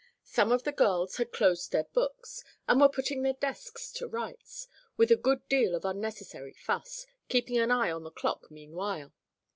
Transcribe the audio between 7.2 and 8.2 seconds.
keeping an eye on the